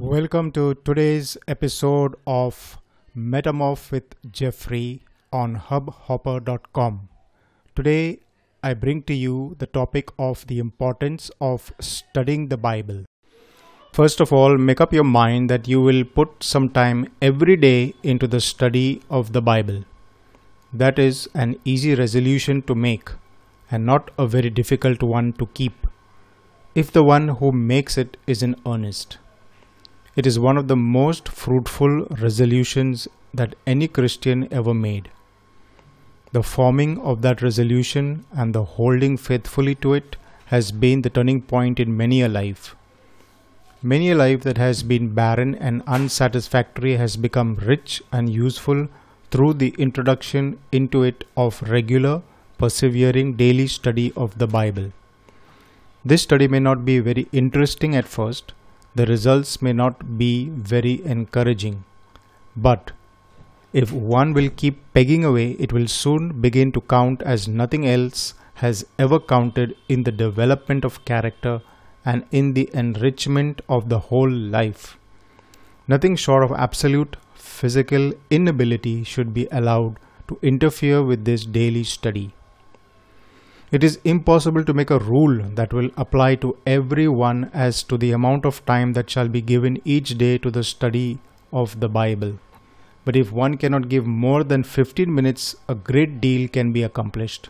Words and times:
Welcome 0.00 0.50
to 0.52 0.76
today's 0.76 1.36
episode 1.46 2.14
of 2.26 2.78
Metamorph 3.14 3.90
with 3.90 4.04
Jeffrey 4.32 5.02
on 5.30 5.56
hubhopper.com. 5.56 7.10
Today 7.76 8.20
I 8.62 8.72
bring 8.72 9.02
to 9.02 9.12
you 9.12 9.56
the 9.58 9.66
topic 9.66 10.08
of 10.18 10.46
the 10.46 10.58
importance 10.58 11.30
of 11.38 11.74
studying 11.80 12.48
the 12.48 12.56
Bible. 12.56 13.04
First 13.92 14.20
of 14.20 14.32
all, 14.32 14.56
make 14.56 14.80
up 14.80 14.94
your 14.94 15.04
mind 15.04 15.50
that 15.50 15.68
you 15.68 15.82
will 15.82 16.04
put 16.04 16.42
some 16.42 16.70
time 16.70 17.12
every 17.20 17.56
day 17.56 17.94
into 18.02 18.26
the 18.26 18.40
study 18.40 19.02
of 19.10 19.34
the 19.34 19.42
Bible. 19.42 19.84
That 20.72 20.98
is 20.98 21.28
an 21.34 21.56
easy 21.66 21.94
resolution 21.94 22.62
to 22.62 22.74
make 22.74 23.10
and 23.70 23.84
not 23.84 24.10
a 24.18 24.26
very 24.26 24.48
difficult 24.48 25.02
one 25.02 25.34
to 25.34 25.46
keep 25.48 25.86
if 26.74 26.90
the 26.90 27.04
one 27.04 27.28
who 27.28 27.52
makes 27.52 27.98
it 27.98 28.16
is 28.26 28.42
in 28.42 28.56
earnest. 28.64 29.18
It 30.16 30.26
is 30.26 30.38
one 30.38 30.56
of 30.56 30.68
the 30.68 30.76
most 30.76 31.28
fruitful 31.28 32.06
resolutions 32.10 33.06
that 33.32 33.54
any 33.66 33.86
Christian 33.86 34.48
ever 34.52 34.74
made. 34.74 35.08
The 36.32 36.42
forming 36.42 36.98
of 36.98 37.22
that 37.22 37.42
resolution 37.42 38.24
and 38.32 38.54
the 38.54 38.64
holding 38.64 39.16
faithfully 39.16 39.74
to 39.76 39.94
it 39.94 40.16
has 40.46 40.72
been 40.72 41.02
the 41.02 41.10
turning 41.10 41.42
point 41.42 41.78
in 41.78 41.96
many 41.96 42.22
a 42.22 42.28
life. 42.28 42.74
Many 43.82 44.10
a 44.10 44.16
life 44.16 44.42
that 44.42 44.58
has 44.58 44.82
been 44.82 45.14
barren 45.14 45.54
and 45.54 45.82
unsatisfactory 45.86 46.96
has 46.96 47.16
become 47.16 47.54
rich 47.56 48.02
and 48.12 48.28
useful 48.28 48.88
through 49.30 49.54
the 49.54 49.74
introduction 49.78 50.58
into 50.70 51.02
it 51.02 51.24
of 51.36 51.62
regular, 51.62 52.22
persevering 52.58 53.34
daily 53.34 53.66
study 53.68 54.12
of 54.16 54.38
the 54.38 54.46
Bible. 54.46 54.92
This 56.04 56.22
study 56.22 56.48
may 56.48 56.58
not 56.58 56.84
be 56.84 56.98
very 56.98 57.28
interesting 57.32 57.94
at 57.94 58.08
first, 58.08 58.52
the 58.94 59.06
results 59.06 59.62
may 59.62 59.72
not 59.72 60.18
be 60.18 60.48
very 60.48 61.04
encouraging. 61.04 61.84
But 62.56 62.92
if 63.72 63.92
one 63.92 64.32
will 64.32 64.50
keep 64.50 64.82
pegging 64.92 65.24
away, 65.24 65.52
it 65.52 65.72
will 65.72 65.86
soon 65.86 66.40
begin 66.40 66.72
to 66.72 66.80
count 66.80 67.22
as 67.22 67.46
nothing 67.46 67.86
else 67.86 68.34
has 68.54 68.84
ever 68.98 69.20
counted 69.20 69.76
in 69.88 70.02
the 70.02 70.12
development 70.12 70.84
of 70.84 71.04
character 71.04 71.62
and 72.04 72.24
in 72.30 72.54
the 72.54 72.68
enrichment 72.74 73.60
of 73.68 73.88
the 73.88 73.98
whole 73.98 74.30
life. 74.30 74.98
Nothing 75.86 76.16
short 76.16 76.42
of 76.42 76.52
absolute 76.52 77.16
physical 77.34 78.12
inability 78.30 79.04
should 79.04 79.32
be 79.32 79.46
allowed 79.50 79.98
to 80.28 80.38
interfere 80.42 81.02
with 81.02 81.24
this 81.24 81.44
daily 81.44 81.84
study. 81.84 82.32
It 83.72 83.84
is 83.84 84.00
impossible 84.02 84.64
to 84.64 84.74
make 84.74 84.90
a 84.90 84.98
rule 84.98 85.44
that 85.54 85.72
will 85.72 85.90
apply 85.96 86.34
to 86.36 86.56
everyone 86.66 87.52
as 87.54 87.84
to 87.84 87.96
the 87.96 88.10
amount 88.10 88.44
of 88.44 88.64
time 88.66 88.94
that 88.94 89.08
shall 89.08 89.28
be 89.28 89.40
given 89.40 89.80
each 89.84 90.18
day 90.18 90.38
to 90.38 90.50
the 90.50 90.64
study 90.64 91.20
of 91.52 91.78
the 91.78 91.88
Bible. 91.88 92.40
But 93.04 93.14
if 93.14 93.30
one 93.30 93.56
cannot 93.56 93.88
give 93.88 94.06
more 94.06 94.42
than 94.42 94.64
15 94.64 95.14
minutes, 95.14 95.54
a 95.68 95.76
great 95.76 96.20
deal 96.20 96.48
can 96.48 96.72
be 96.72 96.82
accomplished. 96.82 97.48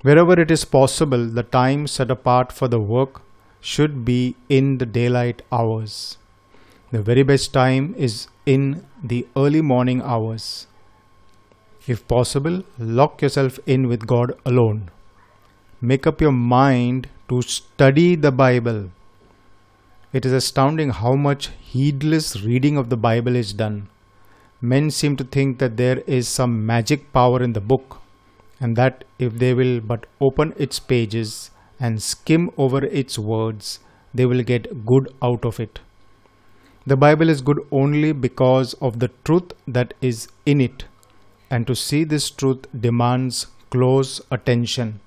Wherever 0.00 0.40
it 0.40 0.50
is 0.50 0.64
possible, 0.64 1.26
the 1.26 1.42
time 1.42 1.86
set 1.86 2.10
apart 2.10 2.50
for 2.50 2.66
the 2.66 2.80
work 2.80 3.20
should 3.60 4.06
be 4.06 4.36
in 4.48 4.78
the 4.78 4.86
daylight 4.86 5.42
hours. 5.52 6.16
The 6.92 7.02
very 7.02 7.24
best 7.24 7.52
time 7.52 7.94
is 7.98 8.28
in 8.46 8.86
the 9.04 9.26
early 9.36 9.60
morning 9.60 10.00
hours. 10.00 10.66
If 11.86 12.08
possible, 12.08 12.62
lock 12.78 13.20
yourself 13.20 13.58
in 13.66 13.86
with 13.86 14.06
God 14.06 14.32
alone 14.46 14.90
make 15.80 16.06
up 16.06 16.20
your 16.20 16.32
mind 16.32 17.08
to 17.28 17.40
study 17.40 18.14
the 18.14 18.30
Bible. 18.30 18.90
It 20.12 20.26
is 20.26 20.32
astounding 20.32 20.90
how 20.90 21.14
much 21.14 21.48
heedless 21.60 22.42
reading 22.42 22.76
of 22.76 22.90
the 22.90 22.96
Bible 22.96 23.34
is 23.34 23.52
done. 23.54 23.88
Men 24.60 24.90
seem 24.90 25.16
to 25.16 25.24
think 25.24 25.58
that 25.58 25.78
there 25.78 26.00
is 26.00 26.28
some 26.28 26.66
magic 26.66 27.12
power 27.14 27.42
in 27.42 27.54
the 27.54 27.60
book, 27.62 27.98
and 28.60 28.76
that 28.76 29.04
if 29.18 29.38
they 29.38 29.54
will 29.54 29.80
but 29.80 30.04
open 30.20 30.52
its 30.58 30.78
pages 30.78 31.50
and 31.78 32.02
skim 32.02 32.50
over 32.58 32.84
its 32.84 33.18
words, 33.18 33.78
they 34.12 34.26
will 34.26 34.42
get 34.42 34.84
good 34.84 35.14
out 35.22 35.46
of 35.46 35.58
it. 35.58 35.80
The 36.86 36.96
Bible 36.96 37.30
is 37.30 37.40
good 37.40 37.66
only 37.70 38.12
because 38.12 38.74
of 38.74 38.98
the 38.98 39.10
truth 39.24 39.52
that 39.66 39.94
is 40.02 40.28
in 40.44 40.60
it, 40.60 40.84
and 41.48 41.66
to 41.66 41.74
see 41.74 42.04
this 42.04 42.28
truth 42.28 42.66
demands 42.78 43.46
close 43.70 44.20
attention. 44.30 45.00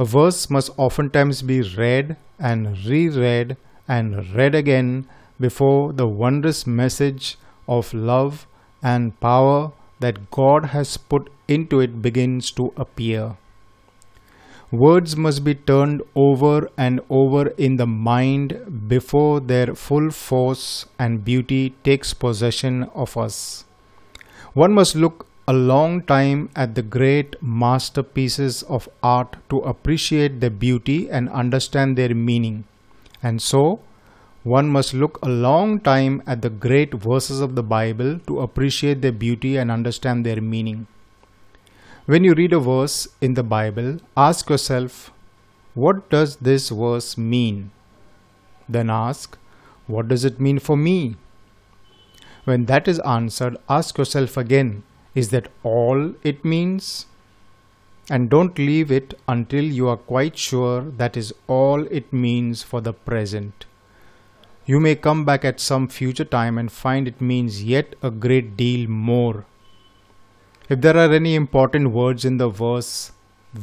A 0.00 0.04
verse 0.06 0.48
must 0.48 0.70
oftentimes 0.78 1.42
be 1.42 1.60
read 1.60 2.16
and 2.38 2.68
reread 2.86 3.58
and 3.86 4.34
read 4.34 4.54
again 4.54 5.06
before 5.38 5.92
the 5.92 6.06
wondrous 6.06 6.66
message 6.66 7.36
of 7.68 7.92
love 7.92 8.46
and 8.82 9.20
power 9.20 9.72
that 9.98 10.30
God 10.30 10.70
has 10.76 10.96
put 10.96 11.30
into 11.48 11.80
it 11.80 12.00
begins 12.00 12.50
to 12.52 12.72
appear. 12.78 13.36
Words 14.70 15.16
must 15.18 15.44
be 15.44 15.54
turned 15.54 16.00
over 16.14 16.70
and 16.78 17.02
over 17.10 17.48
in 17.68 17.76
the 17.76 17.86
mind 17.86 18.88
before 18.88 19.38
their 19.38 19.74
full 19.74 20.10
force 20.10 20.86
and 20.98 21.22
beauty 21.22 21.74
takes 21.84 22.14
possession 22.14 22.84
of 22.94 23.18
us. 23.18 23.66
One 24.54 24.72
must 24.72 24.96
look 24.96 25.26
a 25.50 25.52
long 25.52 26.00
time 26.08 26.48
at 26.54 26.74
the 26.76 26.82
great 26.96 27.34
masterpieces 27.42 28.62
of 28.74 28.88
art 29.02 29.36
to 29.52 29.58
appreciate 29.70 30.40
their 30.40 30.56
beauty 30.64 30.98
and 31.10 31.28
understand 31.30 31.98
their 31.98 32.14
meaning. 32.14 32.58
And 33.20 33.42
so, 33.42 33.80
one 34.42 34.68
must 34.68 34.94
look 34.94 35.18
a 35.22 35.28
long 35.28 35.80
time 35.80 36.22
at 36.24 36.42
the 36.42 36.50
great 36.50 36.94
verses 36.94 37.40
of 37.40 37.56
the 37.56 37.64
Bible 37.64 38.20
to 38.28 38.40
appreciate 38.40 39.02
their 39.02 39.16
beauty 39.24 39.56
and 39.56 39.72
understand 39.72 40.24
their 40.24 40.40
meaning. 40.40 40.86
When 42.06 42.22
you 42.22 42.34
read 42.34 42.52
a 42.52 42.60
verse 42.60 43.08
in 43.20 43.34
the 43.34 43.42
Bible, 43.42 43.98
ask 44.16 44.48
yourself, 44.48 45.10
what 45.74 46.08
does 46.10 46.36
this 46.36 46.68
verse 46.68 47.18
mean? 47.18 47.72
Then 48.68 48.88
ask, 48.88 49.36
what 49.88 50.06
does 50.06 50.24
it 50.24 50.38
mean 50.38 50.60
for 50.60 50.76
me? 50.76 51.16
When 52.44 52.66
that 52.66 52.86
is 52.86 53.00
answered, 53.00 53.56
ask 53.68 53.98
yourself 53.98 54.36
again, 54.36 54.84
is 55.14 55.30
that 55.30 55.48
all 55.62 56.14
it 56.22 56.44
means? 56.44 57.06
And 58.08 58.28
don't 58.28 58.58
leave 58.58 58.90
it 58.90 59.14
until 59.28 59.64
you 59.64 59.88
are 59.88 59.96
quite 59.96 60.36
sure 60.36 60.82
that 60.82 61.16
is 61.16 61.32
all 61.46 61.86
it 61.86 62.12
means 62.12 62.62
for 62.62 62.80
the 62.80 62.92
present. 62.92 63.66
You 64.66 64.80
may 64.80 64.94
come 64.94 65.24
back 65.24 65.44
at 65.44 65.60
some 65.60 65.88
future 65.88 66.24
time 66.24 66.58
and 66.58 66.70
find 66.70 67.08
it 67.08 67.20
means 67.20 67.62
yet 67.64 67.94
a 68.02 68.10
great 68.10 68.56
deal 68.56 68.88
more. 68.88 69.44
If 70.68 70.80
there 70.80 70.96
are 70.96 71.12
any 71.12 71.34
important 71.34 71.90
words 71.90 72.24
in 72.24 72.36
the 72.36 72.48
verse, 72.48 73.12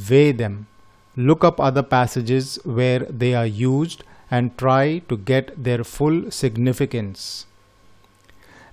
weigh 0.10 0.34
them. 0.34 0.68
Look 1.16 1.44
up 1.44 1.60
other 1.60 1.84
passages 1.84 2.60
where 2.64 3.00
they 3.00 3.34
are 3.34 3.46
used 3.46 4.04
and 4.30 4.58
try 4.58 5.00
to 5.08 5.16
get 5.16 5.64
their 5.64 5.84
full 5.84 6.30
significance. 6.32 7.46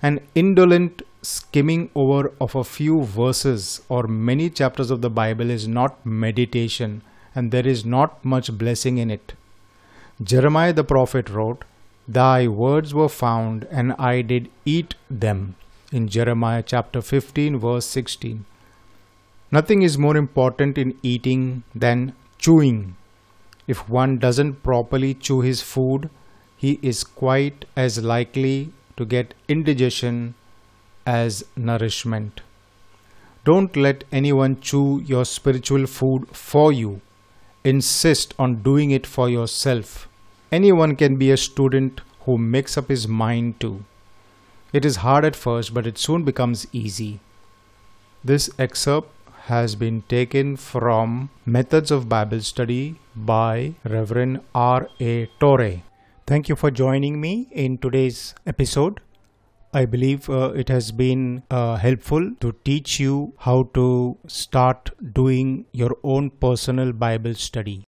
An 0.01 0.19
indolent 0.35 1.01
skimming 1.25 1.89
over 1.95 2.31
of 2.39 2.55
a 2.55 2.63
few 2.63 3.03
verses 3.03 3.81
or 3.89 4.03
many 4.07 4.49
chapters 4.49 4.91
of 4.91 5.01
the 5.01 5.09
Bible 5.09 5.49
is 5.49 5.67
not 5.67 6.05
meditation 6.05 7.01
and 7.33 7.51
there 7.51 7.67
is 7.67 7.83
not 7.83 8.23
much 8.23 8.51
blessing 8.57 8.97
in 8.97 9.11
it. 9.11 9.33
Jeremiah 10.23 10.73
the 10.73 10.83
prophet 10.83 11.29
wrote, 11.29 11.65
Thy 12.07 12.47
words 12.47 12.93
were 12.93 13.09
found, 13.09 13.67
and 13.71 13.93
I 13.93 14.21
did 14.21 14.49
eat 14.63 14.93
them. 15.09 15.55
In 15.91 16.07
Jeremiah 16.07 16.63
chapter 16.63 17.01
15, 17.01 17.57
verse 17.57 17.85
16. 17.87 18.45
Nothing 19.51 19.81
is 19.81 19.97
more 19.97 20.15
important 20.15 20.77
in 20.77 20.97
eating 21.01 21.63
than 21.73 22.13
chewing. 22.37 22.95
If 23.67 23.89
one 23.89 24.19
doesn't 24.19 24.61
properly 24.61 25.13
chew 25.15 25.41
his 25.41 25.61
food, 25.61 26.09
he 26.55 26.79
is 26.81 27.03
quite 27.03 27.65
as 27.75 28.03
likely 28.03 28.71
to 28.97 29.05
get 29.05 29.33
indigestion 29.47 30.35
as 31.05 31.43
nourishment. 31.55 32.41
Don't 33.43 33.75
let 33.75 34.03
anyone 34.11 34.59
chew 34.59 35.01
your 35.05 35.23
spiritual 35.25 35.85
food 35.85 36.27
for 36.29 36.71
you. 36.71 37.01
Insist 37.63 38.33
on 38.39 38.63
doing 38.63 38.91
it 38.91 39.05
for 39.05 39.29
yourself. 39.29 40.07
Anyone 40.51 40.95
can 40.95 41.17
be 41.17 41.31
a 41.31 41.37
student 41.37 42.01
who 42.21 42.37
makes 42.37 42.77
up 42.77 42.89
his 42.89 43.07
mind 43.07 43.59
to. 43.59 43.83
It 44.73 44.83
is 44.83 44.97
hard 44.97 45.25
at 45.25 45.35
first, 45.35 45.73
but 45.73 45.87
it 45.87 45.97
soon 45.97 46.23
becomes 46.23 46.67
easy. 46.71 47.19
This 48.23 48.49
excerpt 48.57 49.09
has 49.43 49.75
been 49.75 50.01
taken 50.09 50.57
from 50.57 51.29
Methods 51.45 51.91
of 51.91 52.09
Bible 52.09 52.41
Study 52.41 52.99
by 53.15 53.75
Reverend 53.83 54.41
R. 54.55 54.89
A. 54.99 55.27
Torrey. 55.39 55.83
Thank 56.25 56.49
you 56.49 56.55
for 56.55 56.71
joining 56.71 57.21
me 57.21 57.47
in 57.51 57.77
today's 57.77 58.33
episode. 58.47 58.99
I 59.75 59.85
believe 59.85 60.27
uh, 60.29 60.53
it 60.55 60.69
has 60.69 60.91
been 60.91 61.43
uh, 61.51 61.75
helpful 61.75 62.31
to 62.39 62.53
teach 62.63 62.99
you 62.99 63.33
how 63.39 63.69
to 63.75 64.17
start 64.27 64.89
doing 65.13 65.65
your 65.71 65.97
own 66.03 66.29
personal 66.31 66.93
Bible 66.93 67.35
study. 67.35 67.83